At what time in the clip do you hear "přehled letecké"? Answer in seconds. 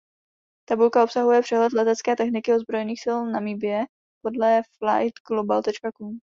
1.41-2.15